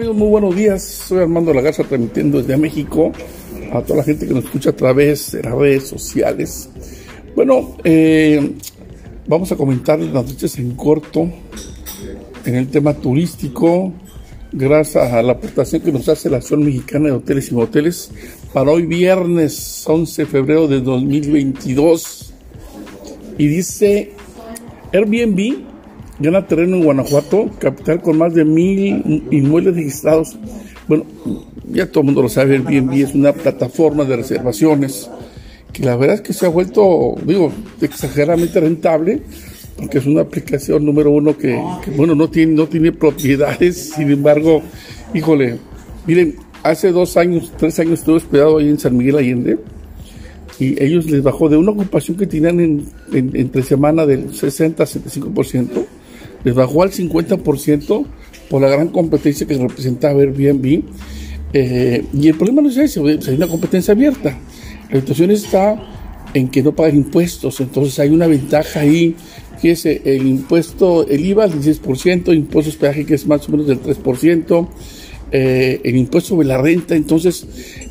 Amigos, 0.00 0.16
muy 0.16 0.28
buenos 0.28 0.56
días. 0.56 0.82
Soy 0.82 1.18
Armando 1.18 1.52
Lagarza 1.52 1.84
transmitiendo 1.84 2.38
desde 2.38 2.56
México 2.56 3.12
a 3.70 3.82
toda 3.82 3.98
la 3.98 4.02
gente 4.02 4.26
que 4.26 4.32
nos 4.32 4.44
escucha 4.44 4.70
a 4.70 4.72
través 4.72 5.32
de 5.32 5.42
las 5.42 5.52
redes 5.52 5.88
sociales. 5.88 6.70
Bueno, 7.36 7.76
eh, 7.84 8.52
vamos 9.26 9.52
a 9.52 9.56
comentar 9.56 9.98
las 9.98 10.24
noticias 10.24 10.58
en 10.58 10.74
corto 10.74 11.28
en 12.46 12.54
el 12.54 12.68
tema 12.68 12.94
turístico, 12.94 13.92
gracias 14.50 15.12
a 15.12 15.22
la 15.22 15.32
aportación 15.32 15.82
que 15.82 15.92
nos 15.92 16.08
hace 16.08 16.30
la 16.30 16.38
Asociación 16.38 16.64
Mexicana 16.64 17.08
de 17.08 17.12
Hoteles 17.16 17.50
y 17.50 17.54
Moteles 17.54 18.10
para 18.54 18.70
hoy 18.70 18.86
viernes 18.86 19.84
11 19.86 20.22
de 20.22 20.26
febrero 20.26 20.66
de 20.66 20.80
2022. 20.80 22.32
Y 23.36 23.48
dice 23.48 24.12
Airbnb 24.94 25.58
gana 26.20 26.46
terreno 26.46 26.76
en 26.76 26.84
Guanajuato, 26.84 27.50
capital 27.58 28.00
con 28.00 28.18
más 28.18 28.34
de 28.34 28.44
mil 28.44 29.24
inmuebles 29.30 29.74
registrados. 29.74 30.36
Bueno, 30.86 31.04
ya 31.72 31.86
todo 31.86 32.00
el 32.00 32.06
mundo 32.06 32.22
lo 32.22 32.28
sabe, 32.28 32.56
Airbnb 32.56 32.92
es 32.94 33.14
una 33.14 33.32
plataforma 33.32 34.04
de 34.04 34.16
reservaciones 34.16 35.10
que 35.72 35.84
la 35.84 35.96
verdad 35.96 36.16
es 36.16 36.20
que 36.22 36.32
se 36.32 36.46
ha 36.46 36.48
vuelto, 36.48 37.14
digo, 37.24 37.52
exageradamente 37.80 38.60
rentable, 38.60 39.22
porque 39.76 39.98
es 39.98 40.06
una 40.06 40.22
aplicación 40.22 40.84
número 40.84 41.10
uno 41.10 41.36
que, 41.36 41.60
bueno, 41.96 42.14
no 42.14 42.28
tiene, 42.28 42.54
no 42.54 42.66
tiene 42.66 42.92
propiedades, 42.92 43.92
sin 43.94 44.10
embargo, 44.10 44.62
híjole, 45.14 45.58
miren, 46.06 46.36
hace 46.62 46.92
dos 46.92 47.16
años, 47.16 47.52
tres 47.56 47.78
años 47.78 48.00
estuve 48.00 48.16
hospedado 48.16 48.58
ahí 48.58 48.68
en 48.68 48.78
San 48.78 48.96
Miguel 48.96 49.16
Allende, 49.16 49.58
y 50.58 50.82
ellos 50.82 51.06
les 51.06 51.22
bajó 51.22 51.48
de 51.48 51.56
una 51.56 51.70
ocupación 51.70 52.18
que 52.18 52.26
tenían 52.26 52.60
en, 52.60 52.86
entre 53.12 53.62
semana 53.62 54.04
del 54.04 54.34
60 54.34 54.82
a 54.82 54.86
75%, 54.86 55.68
les 56.44 56.54
bajó 56.54 56.82
al 56.82 56.90
50% 56.90 58.06
por 58.48 58.62
la 58.62 58.68
gran 58.68 58.88
competencia 58.88 59.46
que 59.46 59.56
representaba 59.56 60.20
Airbnb. 60.20 60.82
Eh, 61.52 62.04
y 62.12 62.28
el 62.28 62.34
problema 62.36 62.62
no 62.62 62.68
es 62.68 62.76
ese, 62.76 63.00
hay 63.00 63.34
una 63.34 63.48
competencia 63.48 63.92
abierta. 63.92 64.38
La 64.90 65.00
situación 65.00 65.30
está 65.30 65.80
en 66.34 66.48
que 66.48 66.62
no 66.62 66.74
pagan 66.74 66.96
impuestos, 66.96 67.60
entonces 67.60 67.98
hay 67.98 68.10
una 68.10 68.26
ventaja 68.26 68.80
ahí, 68.80 69.16
que 69.60 69.72
es 69.72 69.84
el 69.84 70.26
impuesto, 70.26 71.06
el 71.06 71.24
IVA 71.24 71.44
al 71.44 71.52
16%, 71.52 72.34
impuestos 72.34 72.76
peaje 72.76 73.04
que 73.04 73.14
es 73.14 73.26
más 73.26 73.48
o 73.48 73.52
menos 73.52 73.66
del 73.66 73.82
3%, 73.82 74.68
eh, 75.32 75.80
el 75.84 75.96
impuesto 75.96 76.30
sobre 76.30 76.48
la 76.48 76.58
renta, 76.58 76.96
entonces 76.96 77.46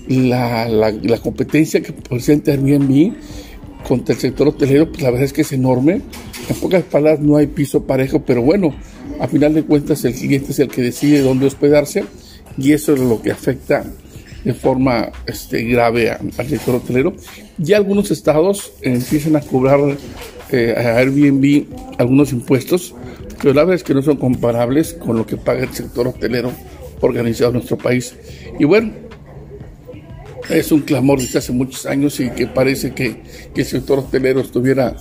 la, 0.07 0.67
la, 0.67 1.17
competencia 1.19 1.81
que 1.81 1.93
presenta 1.93 2.51
Airbnb 2.51 3.13
contra 3.87 4.13
el 4.13 4.21
sector 4.21 4.49
hotelero, 4.49 4.89
pues 4.89 5.01
la 5.01 5.11
verdad 5.11 5.25
es 5.25 5.33
que 5.33 5.41
es 5.41 5.51
enorme. 5.53 6.01
En 6.49 6.55
pocas 6.55 6.83
palabras, 6.83 7.19
no 7.19 7.37
hay 7.37 7.45
piso 7.45 7.83
parejo, 7.83 8.23
pero 8.25 8.41
bueno, 8.41 8.75
a 9.19 9.27
final 9.27 9.53
de 9.53 9.63
cuentas 9.63 10.03
el 10.03 10.15
cliente 10.15 10.51
es 10.51 10.59
el 10.59 10.67
que 10.67 10.81
decide 10.81 11.21
dónde 11.21 11.45
hospedarse 11.45 12.05
y 12.57 12.73
eso 12.73 12.93
es 12.93 12.99
lo 12.99 13.21
que 13.21 13.31
afecta 13.31 13.85
de 14.43 14.53
forma 14.53 15.11
este, 15.27 15.63
grave 15.63 16.11
al 16.11 16.47
sector 16.47 16.75
hotelero. 16.75 17.13
Ya 17.57 17.77
algunos 17.77 18.09
estados 18.09 18.73
empiezan 18.81 19.35
a 19.35 19.41
cobrar 19.41 19.79
eh, 20.51 20.73
a 20.75 20.97
Airbnb 20.97 21.65
algunos 21.99 22.31
impuestos, 22.31 22.95
pero 23.39 23.53
la 23.53 23.61
verdad 23.61 23.75
es 23.75 23.83
que 23.83 23.93
no 23.93 24.01
son 24.01 24.17
comparables 24.17 24.93
con 24.93 25.17
lo 25.17 25.27
que 25.27 25.37
paga 25.37 25.63
el 25.63 25.73
sector 25.73 26.07
hotelero 26.07 26.51
organizado 27.01 27.51
en 27.51 27.57
nuestro 27.57 27.77
país. 27.77 28.15
Y 28.57 28.65
bueno, 28.65 28.91
es 30.49 30.71
un 30.71 30.81
clamor 30.81 31.19
desde 31.19 31.39
hace 31.39 31.51
muchos 31.51 31.85
años 31.85 32.19
y 32.19 32.31
que 32.31 32.47
parece 32.47 32.93
que, 32.93 33.21
que 33.53 33.61
el 33.61 33.67
sector 33.67 33.99
hotelero 33.99 34.39
estuviera 34.39 34.95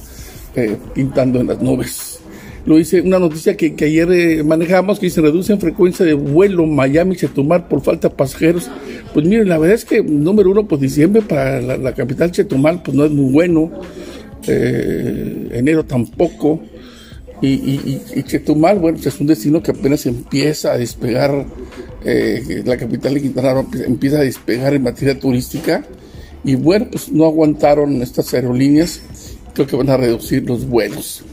eh, 0.56 0.77
pintando 0.94 1.41
en 1.41 1.48
las 1.48 1.60
nubes. 1.60 2.20
Lo 2.66 2.77
dice 2.77 3.00
una 3.00 3.18
noticia 3.18 3.56
que, 3.56 3.74
que 3.74 3.86
ayer 3.86 4.12
eh, 4.12 4.42
manejamos 4.42 4.98
que 4.98 5.06
dice 5.06 5.22
reduce 5.22 5.52
en 5.52 5.60
frecuencia 5.60 6.04
de 6.04 6.12
vuelo 6.12 6.66
Miami-Chetumal 6.66 7.66
por 7.66 7.80
falta 7.80 8.08
de 8.08 8.14
pasajeros. 8.14 8.70
Pues 9.14 9.24
miren, 9.24 9.48
la 9.48 9.56
verdad 9.56 9.74
es 9.74 9.84
que 9.84 10.02
número 10.02 10.50
uno, 10.50 10.69
pues 10.69 10.80
diciembre 10.80 11.22
para 11.22 11.60
la, 11.60 11.94
capital 11.94 12.31
Chetumal 12.31 12.82
pues 12.82 12.97
no 12.97 13.06
es 13.06 13.10
muy 13.10 13.32
bueno. 13.32 13.70
Eh, 14.47 15.48
enero 15.53 15.84
tampoco. 15.84 16.60
Y, 17.41 17.48
y, 17.48 18.03
y, 18.16 18.22
Chetumal, 18.25 18.78
bueno, 18.78 18.97
pues 18.97 19.15
es 19.15 19.20
un 19.20 19.28
destino 19.28 19.62
que 19.62 19.70
apenas 19.70 20.04
empieza 20.06 20.72
a 20.72 20.78
despegar, 20.78 21.47
eh, 22.04 22.62
la 22.65 22.76
capital 22.76 23.15
de 23.15 23.22
Quintana 23.22 23.54
Roo 23.54 23.66
empieza 23.86 24.19
a 24.19 24.22
despegar 24.22 24.75
en 24.75 24.82
materia 24.82 25.19
turística. 25.19 25.84
Y 26.44 26.56
bueno, 26.56 26.88
pues 26.91 27.10
no 27.10 27.25
aguantaron 27.25 28.03
estas 28.03 28.34
aerolíneas, 28.34 29.00
creo 29.58 29.66
que 29.66 29.76
van 29.76 29.91
a 29.91 29.96
reducir 29.96 30.44
los 30.48 30.69
vuelos. 30.69 31.24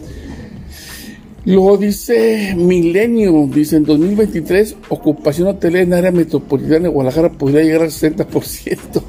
Luego 1.46 1.78
dice 1.78 2.56
Milenio, 2.58 3.48
dice 3.54 3.76
en 3.76 3.86
2023, 3.86 4.78
ocupación 4.90 5.48
hotelera 5.48 5.84
en 5.84 5.94
área 5.94 6.12
metropolitana 6.12 6.80
de 6.80 6.88
Guadalajara 6.88 7.32
podría 7.32 7.62
llegar 7.62 7.84
al 7.84 7.92
60%. 7.92 9.02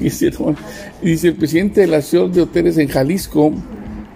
dice 1.02 1.28
el 1.28 1.34
presidente 1.34 1.82
de 1.82 1.86
la 1.88 1.98
Asociación 1.98 2.32
de 2.32 2.40
Hoteles 2.40 2.78
en 2.78 2.88
Jalisco, 2.88 3.52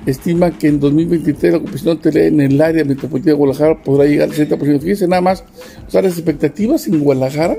estima 0.07 0.57
que 0.57 0.69
en 0.69 0.81
2023 0.81 1.53
la 1.53 1.59
ocupación 1.59 1.99
hotelera 1.99 2.27
en 2.29 2.41
el 2.41 2.59
área 2.63 2.83
metropolitana 2.83 3.33
de 3.33 3.37
Guadalajara 3.37 3.83
podrá 3.83 4.07
llegar 4.07 4.31
al 4.31 4.35
60%. 4.35 4.81
Fíjense 4.81 5.07
nada 5.07 5.21
más, 5.21 5.45
las 5.93 6.05
expectativas 6.07 6.87
en 6.87 7.01
Guadalajara 7.01 7.59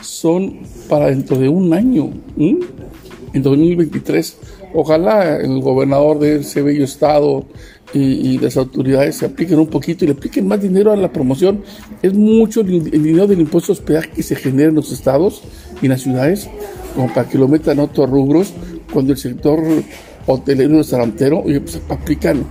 son 0.00 0.60
para 0.88 1.06
dentro 1.06 1.36
de 1.38 1.48
un 1.48 1.74
año, 1.74 2.12
en 2.36 3.42
2023. 3.42 4.36
Ojalá 4.72 5.36
el 5.36 5.60
gobernador 5.60 6.18
de 6.20 6.36
ese 6.36 6.62
bello 6.62 6.84
estado 6.84 7.44
y, 7.92 8.38
las 8.38 8.56
autoridades 8.56 9.16
se 9.16 9.26
apliquen 9.26 9.58
un 9.58 9.66
poquito 9.66 10.04
y 10.04 10.08
le 10.08 10.14
apliquen 10.14 10.46
más 10.46 10.60
dinero 10.60 10.92
a 10.92 10.96
la 10.96 11.12
promoción. 11.12 11.62
Es 12.02 12.14
mucho 12.14 12.60
el, 12.60 12.90
dinero 12.90 13.26
del 13.26 13.40
impuesto 13.40 13.72
de 13.72 13.80
hospedaje 13.80 14.10
que 14.10 14.22
se 14.22 14.36
genera 14.36 14.68
en 14.68 14.76
los 14.76 14.92
estados 14.92 15.42
y 15.82 15.86
en 15.86 15.90
las 15.90 16.02
ciudades, 16.02 16.48
como 16.94 17.12
para 17.12 17.28
que 17.28 17.36
lo 17.36 17.48
metan 17.48 17.80
a 17.80 17.84
otros 17.84 18.08
rubros, 18.08 18.52
cuando 18.92 19.12
el 19.12 19.18
sector 19.18 19.60
hotelero 20.26 20.74
y 20.74 20.78
restaurantero, 20.78 21.42
pues 21.42 21.80
aplican 21.88 22.44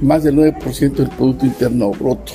más 0.00 0.22
del 0.22 0.36
9% 0.36 0.92
del 0.94 1.08
Producto 1.08 1.46
Interno 1.46 1.90
Bruto. 1.90 2.32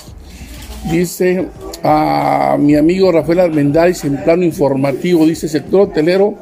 Dice 0.91 1.47
a 1.83 2.57
mi 2.59 2.75
amigo 2.75 3.11
Rafael 3.11 3.39
Armendáriz 3.39 4.03
en 4.03 4.21
plano 4.23 4.43
informativo, 4.43 5.25
dice 5.25 5.47
sector 5.47 5.81
hotelero, 5.81 6.35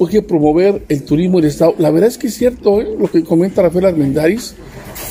hay 0.00 0.06
que 0.06 0.22
promover 0.22 0.82
el 0.88 1.02
turismo 1.04 1.40
del 1.40 1.50
Estado. 1.50 1.74
La 1.78 1.90
verdad 1.90 2.08
es 2.08 2.18
que 2.18 2.28
es 2.28 2.34
cierto 2.34 2.80
¿eh? 2.80 2.88
lo 2.98 3.10
que 3.10 3.24
comenta 3.24 3.62
Rafael 3.62 3.86
Armendáriz. 3.86 4.54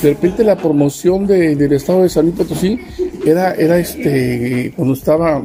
De 0.02 0.10
repente 0.10 0.44
la 0.44 0.56
promoción 0.56 1.26
del 1.26 1.72
Estado 1.72 2.02
de 2.02 2.08
San 2.08 2.26
Luis 2.26 2.36
Potosí 2.36 2.78
era, 3.24 3.54
era 3.54 3.78
este, 3.78 4.72
cuando 4.76 4.94
estaba 4.94 5.42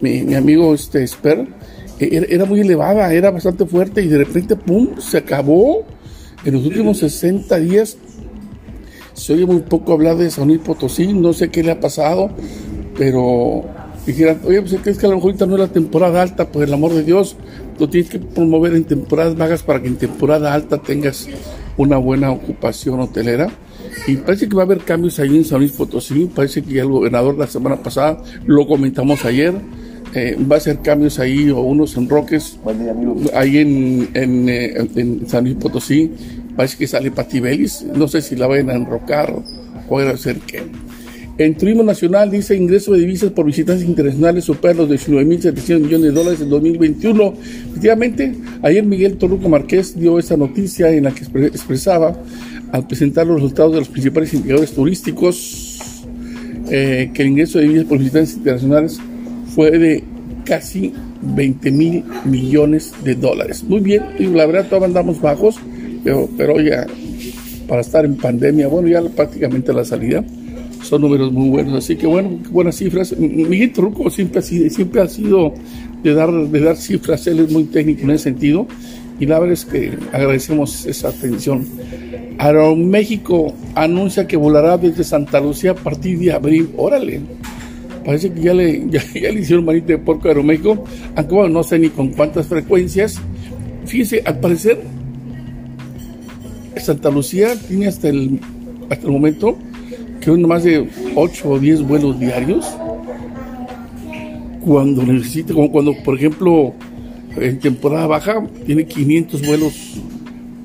mi, 0.00 0.34
amigo 0.34 0.74
este 0.74 1.02
Esper, 1.02 1.46
e, 1.98 2.26
era, 2.28 2.44
muy 2.44 2.60
elevada, 2.60 3.12
era 3.12 3.30
bastante 3.30 3.66
fuerte 3.66 4.02
y 4.02 4.08
de 4.08 4.18
repente, 4.18 4.56
¡pum!, 4.56 4.98
se 4.98 5.18
acabó. 5.18 5.84
En 6.44 6.54
los 6.54 6.66
últimos 6.66 6.98
60 6.98 7.58
días 7.58 7.96
se 9.14 9.32
oye 9.32 9.46
muy 9.46 9.60
poco 9.60 9.92
hablar 9.92 10.16
de 10.16 10.30
San 10.30 10.48
Luis 10.48 10.60
Potosí, 10.60 11.12
no 11.12 11.32
sé 11.32 11.48
qué 11.48 11.62
le 11.62 11.70
ha 11.70 11.80
pasado, 11.80 12.30
pero 12.98 13.64
dijeran, 14.06 14.40
oye, 14.44 14.60
pues 14.60 14.72
es 14.72 14.98
que 14.98 15.06
a 15.06 15.08
lo 15.08 15.16
mejor 15.16 15.30
ahorita 15.30 15.46
no 15.46 15.54
es 15.54 15.60
la 15.60 15.68
temporada 15.68 16.22
alta, 16.22 16.48
por 16.48 16.62
el 16.62 16.72
amor 16.72 16.92
de 16.92 17.02
Dios, 17.02 17.36
lo 17.78 17.88
tienes 17.88 18.10
que 18.10 18.18
promover 18.18 18.74
en 18.74 18.84
temporadas 18.84 19.36
bajas 19.36 19.62
para 19.62 19.80
que 19.80 19.88
en 19.88 19.96
temporada 19.96 20.52
alta 20.52 20.78
tengas 20.78 21.28
una 21.76 21.96
buena 21.96 22.30
ocupación 22.30 23.00
hotelera. 23.00 23.48
Y 24.06 24.16
parece 24.16 24.48
que 24.48 24.56
va 24.56 24.62
a 24.62 24.66
haber 24.66 24.78
cambios 24.78 25.18
ahí 25.18 25.36
en 25.36 25.44
San 25.44 25.60
Luis 25.60 25.72
Potosí, 25.72 26.30
parece 26.34 26.62
que 26.62 26.78
el 26.78 26.88
gobernador 26.88 27.38
la 27.38 27.46
semana 27.46 27.76
pasada, 27.76 28.22
lo 28.46 28.66
comentamos 28.66 29.24
ayer, 29.24 29.54
eh, 30.14 30.36
va 30.50 30.56
a 30.56 30.58
hacer 30.58 30.80
cambios 30.80 31.18
ahí 31.18 31.50
o 31.50 31.60
unos 31.60 31.96
enroques 31.96 32.58
ahí 33.34 33.58
en, 33.58 34.08
en, 34.14 34.48
eh, 34.48 34.88
en, 34.94 35.26
San 35.28 35.44
Luis 35.44 35.56
Potosí, 35.56 36.10
parece 36.54 36.76
que 36.76 36.86
sale 36.86 37.10
Patibelis, 37.10 37.84
no 37.94 38.06
sé 38.06 38.22
si 38.22 38.36
la 38.36 38.46
vayan 38.46 38.70
a 38.70 38.74
enrocar 38.74 39.34
o 39.88 39.98
a 39.98 40.10
hacer 40.10 40.38
qué. 40.46 40.62
En 41.36 41.56
turismo 41.56 41.82
nacional 41.82 42.30
dice 42.30 42.54
ingreso 42.54 42.92
de 42.92 43.00
divisas 43.00 43.32
por 43.32 43.44
visitantes 43.44 43.84
internacionales 43.84 44.44
supera 44.44 44.74
los 44.74 44.88
19.700 44.88 45.80
millones 45.80 46.02
de 46.02 46.10
dólares 46.12 46.40
en 46.40 46.48
2021. 46.48 47.34
Efectivamente, 47.70 48.34
ayer 48.62 48.84
Miguel 48.84 49.16
Torruco 49.16 49.48
Márquez 49.48 49.98
dio 49.98 50.20
esta 50.20 50.36
noticia 50.36 50.90
en 50.90 51.04
la 51.04 51.10
que 51.10 51.24
expresaba 51.24 52.16
al 52.70 52.86
presentar 52.86 53.26
los 53.26 53.36
resultados 53.36 53.72
de 53.72 53.78
los 53.80 53.88
principales 53.88 54.32
indicadores 54.32 54.72
turísticos 54.72 56.04
eh, 56.70 57.10
que 57.12 57.22
el 57.22 57.28
ingreso 57.28 57.58
de 57.58 57.64
divisas 57.64 57.86
por 57.86 57.98
visitantes 57.98 58.34
internacionales 58.34 59.00
fue 59.56 59.72
de 59.72 60.04
casi 60.44 60.92
20 61.20 61.70
mil 61.72 62.04
millones 62.26 62.92
de 63.02 63.16
dólares. 63.16 63.64
Muy 63.64 63.80
bien, 63.80 64.04
y 64.20 64.26
la 64.26 64.46
verdad 64.46 64.66
todavía 64.66 64.86
andamos 64.86 65.20
bajos, 65.20 65.56
pero, 66.04 66.28
pero 66.36 66.60
ya 66.60 66.86
para 67.66 67.80
estar 67.80 68.04
en 68.04 68.16
pandemia, 68.16 68.68
bueno, 68.68 68.86
ya 68.86 69.02
prácticamente 69.02 69.72
la 69.72 69.84
salida 69.84 70.24
son 70.84 71.02
números 71.02 71.32
muy 71.32 71.48
buenos. 71.48 71.84
Así 71.84 71.96
que 71.96 72.06
bueno, 72.06 72.38
buenas 72.50 72.76
cifras. 72.76 73.16
Miguel 73.18 73.72
Truco 73.72 74.10
siempre 74.10 74.42
siempre 74.42 75.00
ha 75.00 75.08
sido 75.08 75.54
de 76.02 76.14
dar, 76.14 76.30
de 76.30 76.60
dar 76.60 76.76
cifras, 76.76 77.26
él 77.26 77.40
es 77.40 77.50
muy 77.50 77.64
técnico 77.64 78.02
en 78.02 78.10
ese 78.10 78.24
sentido. 78.24 78.66
Y 79.18 79.26
la 79.26 79.38
verdad 79.38 79.54
es 79.54 79.64
que 79.64 79.96
agradecemos 80.12 80.86
esa 80.86 81.08
atención. 81.08 81.64
Aeroméxico 82.38 83.54
anuncia 83.74 84.26
que 84.26 84.36
volará 84.36 84.76
desde 84.76 85.04
Santa 85.04 85.40
Lucía 85.40 85.70
a 85.70 85.74
partir 85.74 86.18
de 86.18 86.32
abril. 86.32 86.70
Órale. 86.76 87.20
parece 88.04 88.32
que 88.32 88.40
ya 88.40 88.52
le, 88.52 88.86
ya, 88.90 89.02
le 89.14 89.40
hicieron 89.40 89.64
manita 89.64 89.88
de 89.88 89.98
porco 89.98 90.28
a 90.28 90.32
Aeroméxico, 90.32 90.84
aunque 91.16 91.34
bueno, 91.34 91.54
no 91.54 91.62
sé 91.62 91.78
ni 91.78 91.88
con 91.88 92.08
cuántas 92.08 92.46
frecuencias. 92.46 93.20
Fíjese, 93.86 94.22
al 94.26 94.40
parecer, 94.40 94.80
Santa 96.76 97.10
Lucía 97.10 97.54
tiene 97.68 97.86
hasta 97.86 98.08
el, 98.08 98.40
hasta 98.90 99.06
el 99.06 99.12
momento 99.12 99.56
que 100.24 100.30
uno 100.30 100.48
más 100.48 100.64
de 100.64 100.88
8 101.14 101.50
o 101.50 101.58
10 101.58 101.82
vuelos 101.82 102.18
diarios 102.18 102.66
cuando 104.64 105.02
necesite, 105.02 105.52
como 105.52 105.70
cuando, 105.70 105.94
por 106.02 106.16
ejemplo, 106.16 106.72
en 107.36 107.58
temporada 107.58 108.06
baja, 108.06 108.42
tiene 108.64 108.86
500 108.86 109.46
vuelos, 109.46 110.00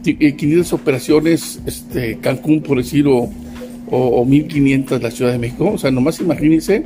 500 0.04 0.72
eh, 0.72 0.76
operaciones, 0.76 1.60
este, 1.66 2.18
Cancún, 2.20 2.62
por 2.62 2.78
decir, 2.78 3.06
o, 3.08 3.30
o, 3.92 4.24
1500 4.24 5.02
la 5.02 5.12
Ciudad 5.12 5.34
de 5.34 5.38
México. 5.38 5.72
O 5.74 5.78
sea, 5.78 5.92
nomás 5.92 6.22
imagínense, 6.22 6.84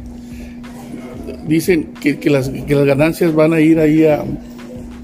dicen 1.47 1.89
que, 2.01 2.17
que, 2.17 2.31
las, 2.31 2.49
que 2.49 2.73
las 2.73 2.85
ganancias 2.85 3.35
van 3.35 3.53
a 3.53 3.61
ir 3.61 3.77
ahí 3.77 4.05
a, 4.05 4.23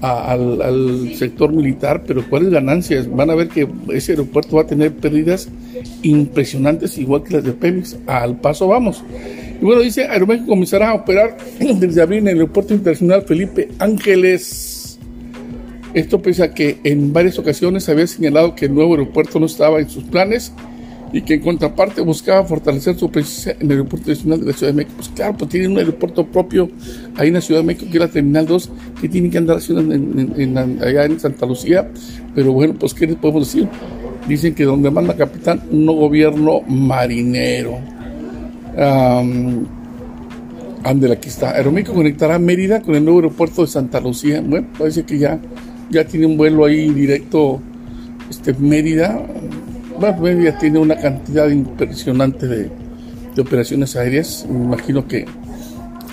al, 0.00 0.62
al, 0.62 1.14
sector 1.14 1.52
militar, 1.52 2.04
pero 2.06 2.28
¿cuáles 2.28 2.50
ganancias? 2.50 3.10
Van 3.10 3.30
a 3.30 3.34
ver 3.34 3.48
que 3.48 3.68
ese 3.92 4.12
aeropuerto 4.12 4.56
va 4.56 4.62
a 4.62 4.66
tener 4.66 4.92
pérdidas 4.92 5.48
impresionantes, 6.02 6.98
igual 6.98 7.22
que 7.22 7.34
las 7.34 7.44
de 7.44 7.52
Pemex. 7.52 7.98
Al 8.06 8.40
paso 8.40 8.68
vamos. 8.68 9.02
Y 9.60 9.64
bueno, 9.64 9.82
dice, 9.82 10.06
Aeroméxico 10.06 10.50
comenzará 10.50 10.90
a 10.90 10.94
operar 10.94 11.36
desde 11.58 12.02
abril 12.02 12.20
en 12.20 12.28
el 12.28 12.34
Aeropuerto 12.34 12.74
Internacional 12.74 13.22
Felipe 13.22 13.68
Ángeles. 13.78 14.98
Esto 15.92 16.22
pese 16.22 16.44
a 16.44 16.54
que 16.54 16.78
en 16.84 17.12
varias 17.12 17.38
ocasiones 17.38 17.88
había 17.88 18.06
señalado 18.06 18.54
que 18.54 18.66
el 18.66 18.74
nuevo 18.74 18.92
aeropuerto 18.92 19.40
no 19.40 19.46
estaba 19.46 19.80
en 19.80 19.90
sus 19.90 20.04
planes 20.04 20.52
y 21.12 21.22
que 21.22 21.34
en 21.34 21.40
contraparte 21.40 22.00
buscaba 22.02 22.44
fortalecer 22.44 22.96
su 22.96 23.10
presencia 23.10 23.56
en 23.58 23.66
el 23.66 23.78
Aeropuerto 23.78 24.10
Nacional 24.10 24.40
de 24.40 24.46
la 24.46 24.52
Ciudad 24.52 24.72
de 24.72 24.76
México. 24.76 24.94
Pues 24.96 25.08
claro, 25.08 25.36
pues 25.36 25.50
tienen 25.50 25.72
un 25.72 25.78
aeropuerto 25.78 26.26
propio 26.26 26.70
ahí 27.16 27.28
en 27.28 27.34
la 27.34 27.40
Ciudad 27.40 27.60
de 27.60 27.66
México, 27.66 27.86
que 27.90 27.98
es 27.98 28.00
la 28.00 28.08
Terminal 28.08 28.46
2, 28.46 28.70
que 29.00 29.08
tienen 29.08 29.30
que 29.30 29.38
andar 29.38 29.56
haciendo 29.56 29.92
en, 29.92 30.58
allá 30.58 31.04
en 31.04 31.18
Santa 31.18 31.46
Lucía. 31.46 31.90
Pero 32.34 32.52
bueno, 32.52 32.74
pues 32.78 32.94
¿qué 32.94 33.06
les 33.06 33.16
podemos 33.16 33.46
decir? 33.46 33.68
Dicen 34.28 34.54
que 34.54 34.64
donde 34.64 34.90
manda 34.90 35.14
capitán, 35.16 35.62
no 35.70 35.92
gobierno 35.94 36.60
marinero. 36.68 37.78
Um, 38.76 39.66
aquí 40.84 41.28
está. 41.28 41.50
Aeroméxico 41.50 41.94
conectará 41.94 42.38
Mérida 42.38 42.80
con 42.80 42.94
el 42.94 43.04
nuevo 43.04 43.18
aeropuerto 43.18 43.62
de 43.62 43.68
Santa 43.68 44.00
Lucía. 44.00 44.40
Bueno, 44.40 44.68
parece 44.78 45.04
que 45.04 45.18
ya, 45.18 45.40
ya 45.90 46.04
tiene 46.04 46.26
un 46.26 46.36
vuelo 46.36 46.64
ahí 46.64 46.90
directo 46.90 47.60
este, 48.30 48.54
Mérida. 48.54 49.20
Bueno, 50.00 50.20
Mérida 50.20 50.58
tiene 50.58 50.78
una 50.78 50.96
cantidad 50.96 51.48
impresionante 51.48 52.46
de, 52.46 52.70
operaciones 53.40 53.96
aéreas. 53.96 54.46
Me 54.50 54.64
imagino 54.64 55.06
que 55.06 55.24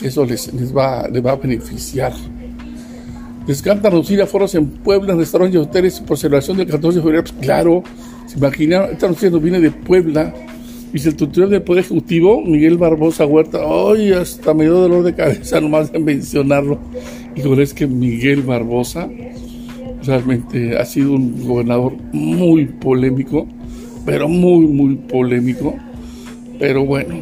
eso 0.01 0.25
les, 0.25 0.53
les, 0.53 0.75
va, 0.75 1.07
les 1.07 1.25
va 1.25 1.31
a 1.31 1.35
beneficiar. 1.35 2.13
Descartan 3.47 3.91
reducir 3.91 4.21
aforos 4.21 4.53
en 4.55 4.67
Puebla, 4.67 5.15
restaurantes 5.15 5.55
y 5.55 5.57
hoteles 5.57 5.99
por 6.01 6.17
celebración 6.17 6.57
del 6.57 6.67
14 6.67 6.99
de 6.99 7.01
febrero. 7.01 7.23
Pues 7.23 7.35
claro, 7.41 7.83
se 8.27 8.37
imaginan, 8.37 8.91
esta 8.91 9.07
noticia 9.07 9.29
nos 9.29 9.41
viene 9.41 9.59
de 9.59 9.71
Puebla 9.71 10.33
Dice 10.93 11.09
el 11.09 11.15
titular 11.17 11.49
del 11.49 11.63
Poder 11.63 11.83
Ejecutivo, 11.83 12.41
Miguel 12.41 12.77
Barbosa 12.77 13.25
Huerta, 13.25 13.65
hoy 13.65 14.13
hasta 14.13 14.53
me 14.53 14.63
dio 14.63 14.75
dolor 14.75 15.03
de 15.03 15.13
cabeza 15.13 15.59
nomás 15.61 15.91
de 15.91 15.99
mencionarlo. 15.99 16.79
Y 17.35 17.61
es 17.61 17.73
que 17.73 17.85
Miguel 17.87 18.41
Barbosa 18.41 19.09
realmente 20.03 20.77
ha 20.77 20.85
sido 20.85 21.11
un 21.11 21.45
gobernador 21.45 21.93
muy 22.13 22.65
polémico, 22.67 23.47
pero 24.07 24.29
muy, 24.29 24.65
muy 24.65 24.95
polémico. 24.95 25.75
Pero 26.57 26.85
bueno, 26.85 27.15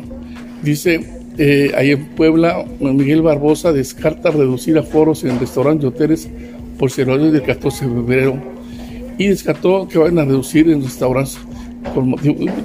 dice 0.62 1.00
eh, 1.40 1.72
ahí 1.76 1.90
en 1.90 2.06
Puebla, 2.10 2.64
Miguel 2.80 3.24
Barbosa 3.24 3.74
descarta 3.74 4.30
reducir 4.30 4.78
aforos 4.78 5.24
en 5.24 5.40
restaurantes 5.40 5.84
y 5.84 5.88
hoteles 5.88 6.30
por 6.78 6.92
celebraciones 6.92 7.34
del 7.34 7.42
14 7.42 7.86
de 7.88 7.92
febrero 7.92 8.38
y 9.18 9.28
descartó 9.28 9.88
que 9.88 9.98
van 9.98 10.20
a 10.20 10.26
reducir 10.26 10.70
en 10.70 10.84
restaurantes 10.84 11.40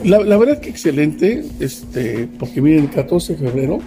la, 0.04 0.36
verdad 0.36 0.60
que 0.60 0.70
excelente, 0.70 1.44
este, 1.60 2.28
porque 2.38 2.60
miren, 2.60 2.84
el 2.84 2.90
14 2.90 3.36
de 3.36 3.38
febrero 3.38 3.78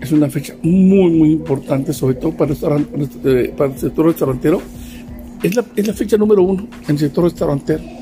es 0.00 0.12
una 0.12 0.28
fecha 0.28 0.54
muy, 0.62 1.10
muy 1.12 1.30
importante, 1.32 1.92
sobre 1.92 2.16
todo 2.16 2.32
para 2.32 2.52
el, 2.52 3.08
eh, 3.24 3.54
para 3.56 3.72
el 3.72 3.78
sector 3.78 4.06
restaurantero. 4.06 4.60
Es 5.42 5.54
la, 5.54 5.64
es 5.76 5.86
la 5.86 5.94
fecha 5.94 6.16
número 6.16 6.42
uno 6.42 6.66
en 6.88 6.90
el 6.90 6.98
sector 6.98 7.24
restaurantero. 7.24 7.95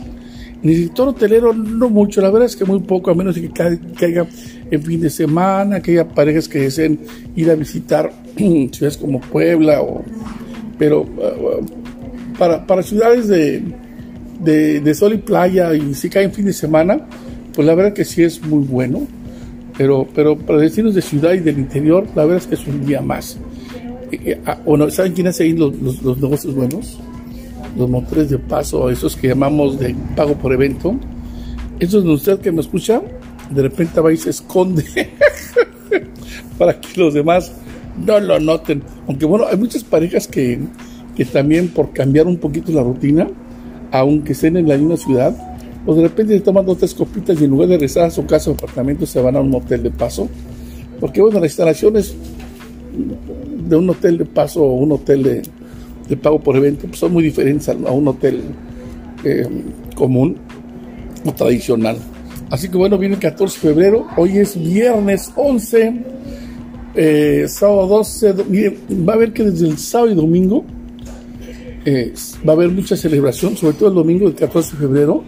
El 0.64 0.76
sector 0.76 1.08
hotelero 1.08 1.52
no 1.52 1.90
mucho, 1.90 2.22
la 2.22 2.31
verdad 2.31 2.46
es 2.46 2.56
que 2.56 2.64
muy 2.64 2.81
poco, 2.81 3.11
a 3.11 3.14
menos 3.14 3.37
que 3.37 3.50
caiga 3.50 4.26
en 4.70 4.82
fin 4.82 5.00
de 5.00 5.11
semana, 5.11 5.81
que 5.81 5.93
haya 5.93 6.08
parejas 6.08 6.49
que 6.49 6.61
deseen 6.61 7.00
ir 7.37 7.50
a 7.50 7.55
visitar 7.55 8.11
ciudades 8.37 8.96
como 8.96 9.20
Puebla, 9.20 9.82
o, 9.82 10.02
pero 10.78 11.02
uh, 11.02 11.64
para, 12.38 12.66
para 12.66 12.82
ciudades 12.82 13.28
de, 13.28 13.62
de, 14.40 14.94
sol 14.94 15.12
y 15.12 15.19
playa 15.19 15.75
y 15.75 15.94
si 15.94 16.08
cae 16.08 16.25
en 16.25 16.32
fin 16.32 16.46
de 16.46 16.52
semana, 16.52 16.99
pues 17.55 17.67
la 17.67 17.75
verdad 17.75 17.93
que 17.93 18.05
sí 18.05 18.22
es 18.22 18.43
muy 18.43 18.64
bueno. 18.64 19.06
Pero, 19.76 20.06
pero 20.14 20.38
para 20.38 20.60
destinos 20.60 20.94
de 20.94 21.02
ciudad 21.02 21.32
y 21.32 21.40
del 21.40 21.58
interior, 21.58 22.06
la 22.14 22.25
verdad 22.25 22.38
es 22.43 22.46
que 22.46 22.55
es 22.55 22.67
un 22.67 22.87
día 22.87 23.00
más. 23.00 23.38
Eh, 24.12 24.20
eh, 24.25 24.40
ah, 24.46 24.58
¿saben 24.90 25.12
quién 25.12 25.26
hace 25.26 25.43
ahí 25.44 25.52
los, 25.52 25.75
los, 25.81 26.19
negocios 26.19 26.55
buenos? 26.55 26.99
Los 27.76 27.91
motores 27.91 28.31
de 28.31 28.38
paso, 28.38 28.88
esos 28.91 29.17
que 29.17 29.29
llamamos 29.29 29.79
de 29.79 29.94
pago 30.17 30.35
por 30.35 30.53
evento. 30.53 30.97
Esos 31.81 32.05
de 32.05 32.11
usted 32.11 32.38
que 32.41 32.53
me 32.53 32.61
escucha, 32.61 33.03
de 33.50 33.62
repente 33.62 34.00
va 34.00 34.12
y 34.12 34.17
se 34.17 34.31
esconde 34.31 34.85
para 36.59 36.81
que 36.81 37.00
los 37.00 37.15
demás 37.15 37.53
no 38.05 38.21
lo 38.21 38.38
noten. 38.38 38.82
Aunque 39.09 39.26
bueno, 39.26 39.47
hay 39.47 39.56
muchas 39.56 39.82
parejas 39.82 40.29
que, 40.29 40.61
que 41.17 41.25
también 41.25 41.69
por 41.69 41.93
cambiar 41.93 42.26
un 42.26 42.38
poquito 42.38 42.73
la 42.73 42.82
rutina, 42.82 43.29
aunque 43.91 44.32
estén 44.32 44.56
en 44.56 44.69
la 44.69 44.77
misma 44.77 44.97
ciudad, 44.97 45.35
o 45.87 45.94
de 45.94 46.03
repente 46.03 46.35
se 46.35 46.41
toman 46.41 46.65
dos 46.65 46.79
tres 46.79 46.94
copitas 46.94 47.41
y 47.41 47.44
en 47.44 47.50
lugar 47.50 47.69
de 47.69 47.75
regresar 47.75 48.05
a 48.05 48.11
su 48.11 48.25
casa 48.25 48.50
o 48.50 48.55
apartamento 48.55 49.05
se 49.05 49.20
van 49.20 49.37
a 49.37 49.41
un 49.41 49.50
motel 49.50 49.82
de 49.82 49.91
paso. 49.91 50.29
Porque 51.00 51.20
bueno, 51.20 51.41
las 51.41 51.50
instalaciones 51.50 52.15
de 53.69 53.77
un 53.77 53.91
hotel 53.91 54.19
de 54.19 54.25
paso 54.25 54.62
o 54.62 54.75
un 54.75 54.93
hotel 54.93 55.23
de, 55.23 55.43
pago 56.21 56.39
por 56.39 56.56
evento 56.56 56.87
pues 56.87 56.99
son 56.99 57.12
muy 57.12 57.23
diferentes 57.23 57.69
a, 57.69 57.73
un 57.73 58.09
hotel 58.09 58.43
eh, 59.25 59.47
común 59.95 60.37
o 61.25 61.33
tradicional. 61.33 61.97
Así 62.51 62.69
que 62.69 62.77
bueno, 62.77 62.99
viene 62.99 63.15
el 63.15 63.21
14 63.21 63.55
de 63.55 63.75
febrero, 63.75 64.06
hoy 64.17 64.39
es 64.39 64.56
viernes 64.56 65.33
11, 65.35 66.05
eh, 66.94 67.46
sábado 67.49 67.87
12, 67.87 68.32
va 69.06 69.15
a 69.15 69.17
haber 69.17 69.32
que 69.32 69.44
desde 69.44 69.67
el 69.67 69.79
sábado 69.79 70.13
y 70.13 70.15
domingo 70.15 70.65
eh, 71.84 72.15
va 72.46 72.53
a 72.53 72.56
haber 72.56 72.70
mucha 72.70 72.96
celebración, 72.96 73.56
sobre 73.56 73.75
todo 73.75 73.89
el 73.89 73.94
domingo 73.94 74.27
del 74.27 74.34
14 74.34 74.73
de 74.73 74.77
febrero. 74.77 75.25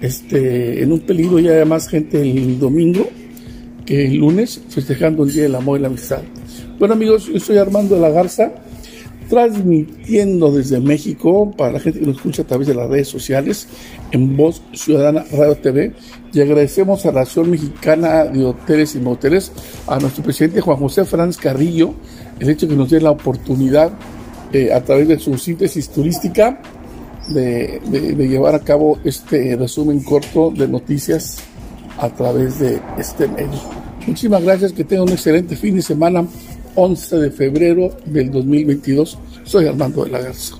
Este, 0.00 0.82
en 0.82 0.92
un 0.92 1.00
peligro 1.00 1.38
ya 1.38 1.52
hay 1.52 1.64
más 1.66 1.88
gente 1.88 2.22
el 2.22 2.58
domingo 2.58 3.06
que 3.84 4.06
el 4.06 4.16
lunes, 4.16 4.60
festejando 4.68 5.24
el 5.24 5.32
Día 5.32 5.42
del 5.42 5.54
Amor 5.54 5.78
y 5.78 5.82
la 5.82 5.88
Amistad. 5.88 6.22
Bueno 6.78 6.94
amigos, 6.94 7.26
yo 7.26 7.38
soy 7.40 7.58
Armando 7.58 7.96
de 7.96 8.00
la 8.00 8.10
Garza, 8.10 8.52
transmitiendo 9.30 10.50
desde 10.50 10.80
México 10.80 11.52
para 11.56 11.72
la 11.72 11.80
gente 11.80 12.00
que 12.00 12.06
nos 12.06 12.16
escucha 12.16 12.42
a 12.42 12.46
través 12.46 12.66
de 12.66 12.74
las 12.74 12.90
redes 12.90 13.06
sociales 13.06 13.68
en 14.10 14.36
Voz 14.36 14.60
Ciudadana 14.72 15.24
Radio 15.30 15.54
TV 15.54 15.92
y 16.32 16.40
agradecemos 16.40 17.06
a 17.06 17.12
la 17.12 17.22
Asociación 17.22 17.52
Mexicana 17.52 18.24
de 18.24 18.44
Hoteles 18.44 18.96
y 18.96 18.98
Moteles, 18.98 19.52
a 19.86 20.00
nuestro 20.00 20.24
presidente 20.24 20.60
Juan 20.60 20.78
José 20.78 21.04
Franz 21.04 21.36
Carrillo, 21.36 21.94
el 22.40 22.50
hecho 22.50 22.66
de 22.66 22.72
que 22.72 22.78
nos 22.78 22.90
dé 22.90 23.00
la 23.00 23.12
oportunidad 23.12 23.92
eh, 24.52 24.72
a 24.72 24.82
través 24.82 25.06
de 25.06 25.18
su 25.18 25.38
síntesis 25.38 25.88
turística 25.90 26.60
de, 27.28 27.80
llevar 28.28 28.56
a 28.56 28.60
cabo 28.60 28.98
este 29.04 29.54
resumen 29.56 30.02
corto 30.02 30.50
de 30.50 30.66
noticias 30.66 31.38
a 31.98 32.08
través 32.08 32.58
de 32.58 32.80
este 32.98 33.28
medio. 33.28 33.60
Muchísimas 34.06 34.42
gracias, 34.42 34.72
que 34.72 34.82
tengan 34.82 35.06
un 35.06 35.12
excelente 35.12 35.54
fin 35.54 35.76
de 35.76 35.82
semana, 35.82 36.26
11 36.74 37.18
de 37.18 37.30
febrero 37.30 37.96
del 38.06 38.30
2022. 38.30 39.18
Soy 39.44 39.66
Armando 39.66 40.04
de 40.04 40.10
la 40.10 40.20
Garza. 40.20 40.56